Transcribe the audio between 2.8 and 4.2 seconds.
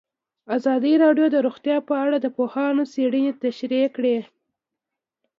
څېړنې تشریح کړې.